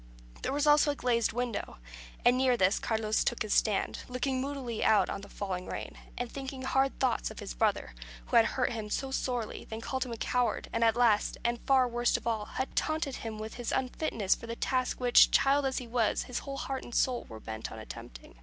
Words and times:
There 0.41 0.51
was 0.51 0.65
also 0.65 0.89
a 0.89 0.95
glazed 0.95 1.31
window, 1.31 1.77
and 2.25 2.35
near 2.35 2.57
this 2.57 2.79
Carlos 2.79 3.23
took 3.23 3.43
his 3.43 3.53
stand, 3.53 3.99
looking 4.07 4.41
moodily 4.41 4.83
out 4.83 5.11
on 5.11 5.21
the 5.21 5.29
falling 5.29 5.67
rain, 5.67 5.95
and 6.17 6.27
thinking 6.31 6.63
hard 6.63 6.97
thoughts 6.99 7.29
of 7.29 7.37
his 7.37 7.53
brother, 7.53 7.93
who 8.25 8.35
had 8.35 8.45
first 8.47 8.55
hurt 8.55 8.71
him 8.71 8.89
so 8.89 9.11
sorely, 9.11 9.65
then 9.65 9.79
called 9.79 10.03
him 10.03 10.17
coward, 10.17 10.69
and 10.73 10.83
last, 10.95 11.37
and 11.45 11.61
far 11.67 11.87
worst 11.87 12.17
of 12.17 12.25
all, 12.25 12.45
had 12.45 12.75
taunted 12.75 13.17
him 13.17 13.37
with 13.37 13.53
his 13.57 13.71
unfitness 13.71 14.33
for 14.33 14.47
the 14.47 14.55
task 14.55 14.99
which, 14.99 15.29
child 15.29 15.67
as 15.67 15.77
he 15.77 15.85
was, 15.85 16.23
his 16.23 16.39
whole 16.39 16.57
heart 16.57 16.83
and 16.83 16.95
soul 16.95 17.25
were 17.29 17.39
bent 17.39 17.71
on 17.71 17.77
attempting. 17.77 18.33